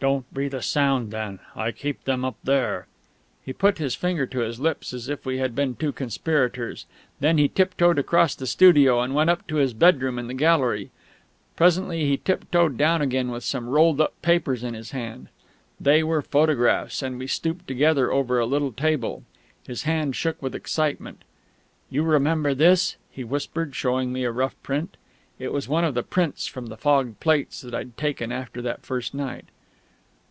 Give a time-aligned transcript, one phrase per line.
[0.00, 1.40] "Don't breathe a sound then!
[1.56, 2.86] I keep them up there...."
[3.44, 6.86] He put his finger to his lips as if we had been two conspirators;
[7.18, 10.92] then he tiptoed across the studio and went up to his bedroom in the gallery.
[11.56, 15.30] Presently he tiptoed down again, with some rolled up papers in his hand.
[15.80, 19.24] They were photographs, and we stooped together over a little table.
[19.66, 21.22] His hand shook with excitement.
[21.90, 24.96] "You remember this?" he whispered, showing me a rough print.
[25.40, 28.86] It was one of the prints from the fogged plates that I'd taken after that
[28.86, 29.46] first night.